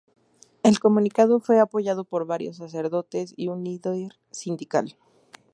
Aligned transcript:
El 0.63 0.79
comunicado 0.79 1.39
fue 1.39 1.59
apoyado 1.59 2.05
por 2.05 2.25
varios 2.25 2.57
sacerdotes 2.57 3.35
y 3.37 3.49
un 3.49 3.63
líder 3.63 4.13
sindical. 4.31 4.97